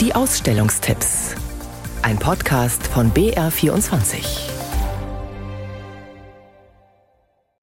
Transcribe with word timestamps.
Die 0.00 0.14
Ausstellungstipps. 0.14 1.34
Ein 2.02 2.20
Podcast 2.20 2.86
von 2.86 3.10
BR24. 3.10 4.24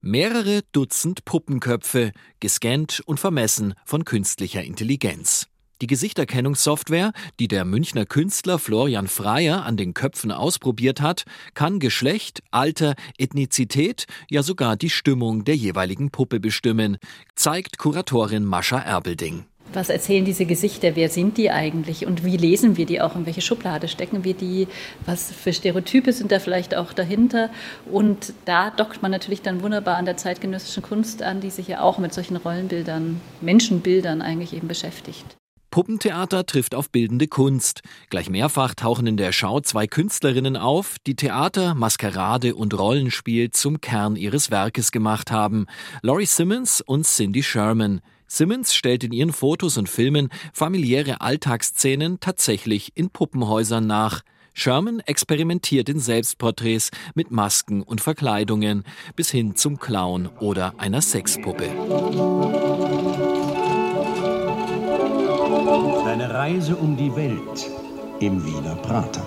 Mehrere 0.01 0.59
Dutzend 0.73 1.23
Puppenköpfe, 1.23 2.11
gescannt 2.41 3.01
und 3.05 3.21
vermessen 3.21 3.73
von 3.85 4.03
künstlicher 4.03 4.61
Intelligenz. 4.65 5.47
Die 5.81 5.87
Gesichterkennungssoftware, 5.87 7.13
die 7.39 7.47
der 7.47 7.63
Münchner 7.63 8.05
Künstler 8.05 8.59
Florian 8.59 9.07
Freier 9.07 9.65
an 9.65 9.77
den 9.77 9.93
Köpfen 9.93 10.33
ausprobiert 10.33 10.99
hat, 10.99 11.23
kann 11.53 11.79
Geschlecht, 11.79 12.43
Alter, 12.51 12.95
Ethnizität, 13.17 14.07
ja 14.29 14.43
sogar 14.43 14.75
die 14.75 14.89
Stimmung 14.89 15.45
der 15.45 15.55
jeweiligen 15.55 16.11
Puppe 16.11 16.41
bestimmen, 16.41 16.97
zeigt 17.33 17.77
Kuratorin 17.77 18.43
Mascha 18.43 18.79
Erbelding. 18.79 19.45
Was 19.73 19.89
erzählen 19.89 20.23
diese 20.23 20.45
Gesichter? 20.45 20.95
Wer 20.95 21.09
sind 21.09 21.37
die 21.37 21.51
eigentlich? 21.51 22.05
Und 22.05 22.23
wie 22.23 22.37
lesen 22.37 22.77
wir 22.77 22.85
die 22.85 23.01
auch? 23.01 23.15
In 23.15 23.25
welche 23.25 23.41
Schublade 23.41 23.87
stecken 23.87 24.23
wir 24.23 24.33
die? 24.33 24.67
Was 25.05 25.31
für 25.31 25.51
Stereotype 25.51 26.13
sind 26.13 26.31
da 26.31 26.39
vielleicht 26.39 26.75
auch 26.75 26.93
dahinter? 26.93 27.49
Und 27.91 28.33
da 28.45 28.69
dockt 28.69 29.01
man 29.01 29.11
natürlich 29.11 29.41
dann 29.41 29.61
wunderbar 29.61 29.97
an 29.97 30.05
der 30.05 30.17
zeitgenössischen 30.17 30.83
Kunst 30.83 31.23
an, 31.23 31.41
die 31.41 31.49
sich 31.49 31.67
ja 31.67 31.81
auch 31.81 31.97
mit 31.97 32.13
solchen 32.13 32.37
Rollenbildern, 32.37 33.19
Menschenbildern 33.41 34.21
eigentlich 34.21 34.53
eben 34.53 34.67
beschäftigt. 34.67 35.25
Puppentheater 35.75 36.45
trifft 36.45 36.73
auf 36.73 36.89
bildende 36.89 37.27
Kunst. 37.27 37.81
Gleich 38.09 38.29
mehrfach 38.29 38.75
tauchen 38.75 39.07
in 39.07 39.17
der 39.17 39.33
Schau 39.33 39.59
zwei 39.59 39.87
Künstlerinnen 39.87 40.55
auf, 40.55 40.95
die 41.05 41.17
Theater, 41.17 41.75
Maskerade 41.75 42.55
und 42.55 42.79
Rollenspiel 42.79 43.51
zum 43.51 43.81
Kern 43.81 44.15
ihres 44.15 44.51
Werkes 44.51 44.93
gemacht 44.93 45.31
haben. 45.31 45.65
Laurie 46.01 46.27
Simmons 46.27 46.79
und 46.79 47.05
Cindy 47.05 47.43
Sherman. 47.43 47.99
Simmons 48.35 48.75
stellt 48.75 49.05
in 49.05 49.13
ihren 49.13 49.31
Fotos 49.31 49.77
und 49.77 49.87
Filmen 49.87 50.27
familiäre 50.51 51.21
Alltagsszenen 51.21 52.19
tatsächlich 52.19 52.91
in 52.93 53.09
Puppenhäusern 53.09 53.87
nach. 53.87 54.23
Sherman 54.53 54.99
experimentiert 54.99 55.87
in 55.87 56.01
Selbstporträts 56.01 56.91
mit 57.13 57.31
Masken 57.31 57.81
und 57.81 58.01
Verkleidungen 58.01 58.83
bis 59.15 59.31
hin 59.31 59.55
zum 59.55 59.79
Clown 59.79 60.27
oder 60.41 60.73
einer 60.79 61.01
Sexpuppe. 61.01 61.69
Eine 66.05 66.33
Reise 66.33 66.75
um 66.75 66.97
die 66.97 67.15
Welt 67.15 67.71
im 68.19 68.45
Wiener 68.45 68.75
Prater. 68.75 69.25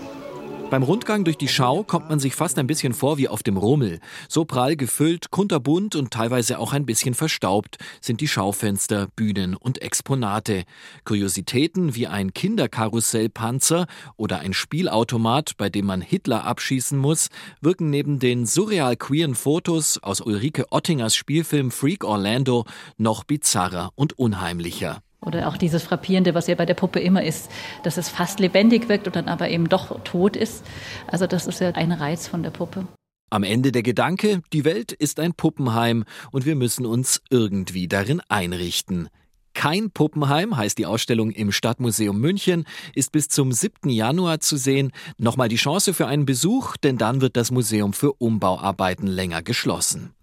Beim 0.70 0.82
Rundgang 0.82 1.24
durch 1.24 1.38
die 1.38 1.48
Schau 1.48 1.82
kommt 1.82 2.10
man 2.10 2.20
sich 2.20 2.34
fast 2.34 2.58
ein 2.58 2.66
bisschen 2.66 2.92
vor 2.92 3.16
wie 3.16 3.26
auf 3.26 3.42
dem 3.42 3.56
Rummel. 3.56 4.00
So 4.28 4.44
prall 4.44 4.76
gefüllt, 4.76 5.30
kunterbunt 5.30 5.96
und 5.96 6.10
teilweise 6.10 6.58
auch 6.58 6.74
ein 6.74 6.84
bisschen 6.84 7.14
verstaubt 7.14 7.78
sind 8.02 8.20
die 8.20 8.28
Schaufenster, 8.28 9.08
Bühnen 9.16 9.56
und 9.56 9.80
Exponate. 9.80 10.64
Kuriositäten 11.06 11.94
wie 11.94 12.06
ein 12.06 12.34
Kinderkarussellpanzer 12.34 13.86
oder 14.18 14.40
ein 14.40 14.52
Spielautomat, 14.52 15.56
bei 15.56 15.70
dem 15.70 15.86
man 15.86 16.02
Hitler 16.02 16.44
abschießen 16.44 16.98
muss, 16.98 17.28
wirken 17.62 17.88
neben 17.88 18.18
den 18.18 18.44
surreal 18.44 18.96
queeren 18.96 19.36
Fotos 19.36 19.96
aus 20.02 20.20
Ulrike 20.20 20.66
Ottingers 20.70 21.16
Spielfilm 21.16 21.70
Freak 21.70 22.04
Orlando 22.04 22.66
noch 22.98 23.24
bizarrer 23.24 23.90
und 23.94 24.18
unheimlicher. 24.18 25.02
Oder 25.20 25.48
auch 25.48 25.56
dieses 25.56 25.82
Frappierende, 25.82 26.34
was 26.34 26.46
ja 26.46 26.54
bei 26.54 26.66
der 26.66 26.74
Puppe 26.74 27.00
immer 27.00 27.24
ist, 27.24 27.50
dass 27.82 27.96
es 27.96 28.08
fast 28.08 28.38
lebendig 28.38 28.88
wirkt 28.88 29.06
und 29.06 29.16
dann 29.16 29.28
aber 29.28 29.48
eben 29.48 29.68
doch 29.68 30.02
tot 30.04 30.36
ist. 30.36 30.64
Also 31.06 31.26
das 31.26 31.46
ist 31.46 31.60
ja 31.60 31.70
ein 31.70 31.92
Reiz 31.92 32.28
von 32.28 32.42
der 32.42 32.50
Puppe. 32.50 32.86
Am 33.30 33.42
Ende 33.42 33.72
der 33.72 33.82
Gedanke, 33.82 34.40
die 34.52 34.64
Welt 34.64 34.92
ist 34.92 35.20
ein 35.20 35.34
Puppenheim 35.34 36.04
und 36.30 36.46
wir 36.46 36.54
müssen 36.54 36.86
uns 36.86 37.20
irgendwie 37.30 37.88
darin 37.88 38.22
einrichten. 38.28 39.08
Kein 39.52 39.90
Puppenheim 39.90 40.56
heißt 40.56 40.78
die 40.78 40.86
Ausstellung 40.86 41.32
im 41.32 41.50
Stadtmuseum 41.50 42.18
München, 42.18 42.64
ist 42.94 43.10
bis 43.10 43.28
zum 43.28 43.50
7. 43.50 43.90
Januar 43.90 44.38
zu 44.40 44.56
sehen. 44.56 44.92
Nochmal 45.18 45.48
die 45.48 45.56
Chance 45.56 45.94
für 45.94 46.06
einen 46.06 46.26
Besuch, 46.26 46.76
denn 46.76 46.96
dann 46.96 47.20
wird 47.20 47.36
das 47.36 47.50
Museum 47.50 47.92
für 47.92 48.12
Umbauarbeiten 48.12 49.08
länger 49.08 49.42
geschlossen. 49.42 50.14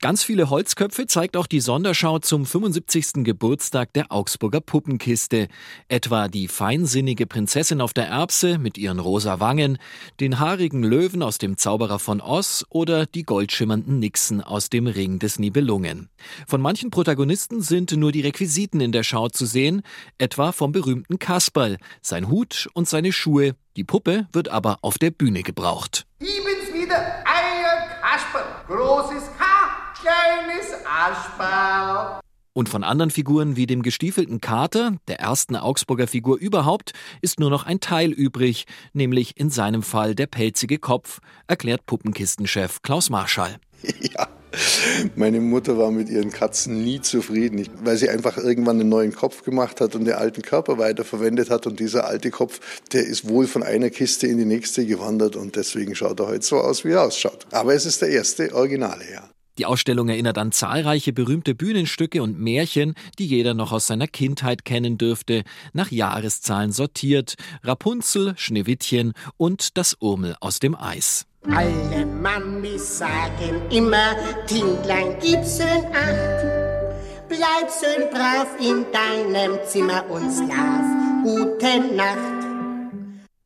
Ganz 0.00 0.22
viele 0.22 0.48
Holzköpfe 0.48 1.08
zeigt 1.08 1.36
auch 1.36 1.48
die 1.48 1.58
Sonderschau 1.58 2.20
zum 2.20 2.46
75. 2.46 3.24
Geburtstag 3.24 3.92
der 3.94 4.12
Augsburger 4.12 4.60
Puppenkiste. 4.60 5.48
Etwa 5.88 6.28
die 6.28 6.46
feinsinnige 6.46 7.26
Prinzessin 7.26 7.80
auf 7.80 7.94
der 7.94 8.06
Erbse 8.06 8.58
mit 8.58 8.78
ihren 8.78 9.00
rosa 9.00 9.40
Wangen, 9.40 9.76
den 10.20 10.38
haarigen 10.38 10.84
Löwen 10.84 11.20
aus 11.20 11.38
dem 11.38 11.56
Zauberer 11.56 11.98
von 11.98 12.20
Oz 12.20 12.64
oder 12.70 13.06
die 13.06 13.24
goldschimmernden 13.24 13.98
Nixen 13.98 14.40
aus 14.40 14.70
dem 14.70 14.86
Ring 14.86 15.18
des 15.18 15.40
Nibelungen. 15.40 16.10
Von 16.46 16.60
manchen 16.60 16.90
Protagonisten 16.90 17.60
sind 17.60 17.90
nur 17.90 18.12
die 18.12 18.20
Requisiten 18.20 18.80
in 18.80 18.92
der 18.92 19.02
Schau 19.02 19.28
zu 19.30 19.46
sehen, 19.46 19.82
etwa 20.16 20.52
vom 20.52 20.70
berühmten 20.70 21.18
Kasperl, 21.18 21.76
sein 22.02 22.28
Hut 22.28 22.68
und 22.72 22.88
seine 22.88 23.10
Schuhe. 23.10 23.56
Die 23.74 23.82
Puppe 23.82 24.28
wird 24.32 24.48
aber 24.48 24.78
auf 24.82 24.96
der 24.96 25.10
Bühne 25.10 25.42
gebraucht. 25.42 26.06
Ich 26.20 26.36
bin's 26.36 26.72
wieder, 26.72 27.24
euer 27.24 27.88
Kasperl, 28.00 28.44
großes 28.68 29.24
Kasperl 29.36 29.57
kleines 30.00 30.74
Aschbau. 30.84 32.20
Und 32.52 32.68
von 32.68 32.82
anderen 32.82 33.10
Figuren 33.10 33.54
wie 33.54 33.66
dem 33.66 33.82
gestiefelten 33.82 34.40
Kater, 34.40 34.96
der 35.06 35.20
ersten 35.20 35.54
Augsburger 35.54 36.08
Figur 36.08 36.38
überhaupt, 36.38 36.92
ist 37.20 37.38
nur 37.38 37.50
noch 37.50 37.64
ein 37.64 37.78
Teil 37.78 38.10
übrig, 38.10 38.64
nämlich 38.92 39.38
in 39.38 39.50
seinem 39.50 39.82
Fall 39.82 40.16
der 40.16 40.26
pelzige 40.26 40.78
Kopf, 40.78 41.20
erklärt 41.46 41.86
Puppenkistenchef 41.86 42.82
Klaus 42.82 43.10
Marschall. 43.10 43.56
Ja. 44.00 44.28
Meine 45.14 45.40
Mutter 45.40 45.76
war 45.76 45.90
mit 45.90 46.08
ihren 46.08 46.30
Katzen 46.30 46.82
nie 46.82 47.02
zufrieden, 47.02 47.68
weil 47.84 47.98
sie 47.98 48.08
einfach 48.08 48.38
irgendwann 48.38 48.80
einen 48.80 48.88
neuen 48.88 49.14
Kopf 49.14 49.42
gemacht 49.42 49.80
hat 49.80 49.94
und 49.94 50.06
den 50.06 50.14
alten 50.14 50.40
Körper 50.40 50.78
weiterverwendet 50.78 51.50
hat. 51.50 51.66
Und 51.66 51.78
dieser 51.78 52.06
alte 52.06 52.30
Kopf, 52.30 52.58
der 52.92 53.04
ist 53.04 53.28
wohl 53.28 53.46
von 53.46 53.62
einer 53.62 53.90
Kiste 53.90 54.26
in 54.26 54.38
die 54.38 54.46
nächste 54.46 54.86
gewandert 54.86 55.36
und 55.36 55.54
deswegen 55.56 55.94
schaut 55.94 56.18
er 56.20 56.28
heute 56.28 56.46
so 56.46 56.56
aus, 56.56 56.84
wie 56.84 56.92
er 56.92 57.02
ausschaut. 57.02 57.46
Aber 57.50 57.74
es 57.74 57.84
ist 57.84 58.00
der 58.00 58.08
erste 58.08 58.54
Originale, 58.54 59.04
ja. 59.12 59.28
Die 59.58 59.66
Ausstellung 59.66 60.08
erinnert 60.08 60.38
an 60.38 60.52
zahlreiche 60.52 61.12
berühmte 61.12 61.54
Bühnenstücke 61.56 62.22
und 62.22 62.38
Märchen, 62.38 62.94
die 63.18 63.26
jeder 63.26 63.54
noch 63.54 63.72
aus 63.72 63.88
seiner 63.88 64.06
Kindheit 64.06 64.64
kennen 64.64 64.98
dürfte, 64.98 65.42
nach 65.72 65.90
Jahreszahlen 65.90 66.70
sortiert. 66.70 67.34
Rapunzel, 67.64 68.34
Schneewittchen 68.36 69.14
und 69.36 69.76
das 69.76 69.96
Urmel 69.98 70.36
aus 70.40 70.60
dem 70.60 70.76
Eis. 70.76 71.26
Alle 71.50 72.06
Mamis 72.06 72.98
sagen 72.98 73.62
immer, 73.70 74.14
Tindlein, 74.46 75.16
gib 75.20 75.44
schön 75.44 75.84
acht. 75.92 77.28
Bleib 77.28 77.68
schön 77.68 78.08
brav 78.10 78.48
in 78.60 78.86
deinem 78.92 79.58
Zimmer 79.66 80.08
und 80.08 80.30
schlaf. 80.32 81.24
Gute 81.24 81.94
Nacht. 81.96 82.37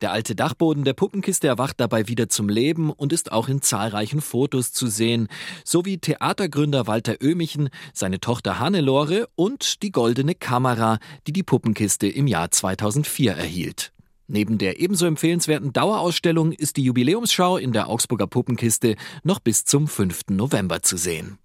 Der 0.03 0.11
alte 0.11 0.35
Dachboden 0.35 0.83
der 0.83 0.91
Puppenkiste 0.91 1.47
erwacht 1.47 1.79
dabei 1.79 2.09
wieder 2.09 2.27
zum 2.27 2.49
Leben 2.49 2.91
und 2.91 3.13
ist 3.13 3.31
auch 3.31 3.47
in 3.47 3.61
zahlreichen 3.61 4.19
Fotos 4.19 4.73
zu 4.73 4.87
sehen, 4.87 5.29
sowie 5.63 5.97
Theatergründer 5.97 6.87
Walter 6.87 7.15
Oehmichen, 7.23 7.69
seine 7.93 8.19
Tochter 8.19 8.59
Hannelore 8.59 9.29
und 9.35 9.81
die 9.81 9.93
goldene 9.93 10.35
Kamera, 10.35 10.99
die 11.25 11.31
die 11.31 11.43
Puppenkiste 11.43 12.07
im 12.07 12.27
Jahr 12.27 12.51
2004 12.51 13.31
erhielt. 13.31 13.93
Neben 14.27 14.57
der 14.57 14.81
ebenso 14.81 15.05
empfehlenswerten 15.05 15.71
Dauerausstellung 15.71 16.51
ist 16.51 16.75
die 16.75 16.83
Jubiläumsschau 16.83 17.55
in 17.55 17.71
der 17.71 17.87
Augsburger 17.87 18.27
Puppenkiste 18.27 18.97
noch 19.23 19.39
bis 19.39 19.63
zum 19.63 19.87
5. 19.87 20.23
November 20.31 20.81
zu 20.81 20.97
sehen. 20.97 21.37